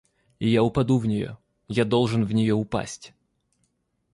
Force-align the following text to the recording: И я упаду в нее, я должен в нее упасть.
И 0.39 0.47
я 0.49 0.63
упаду 0.63 0.97
в 0.97 1.05
нее, 1.05 1.37
я 1.67 1.85
должен 1.85 2.25
в 2.25 2.33
нее 2.33 2.55
упасть. 2.55 3.13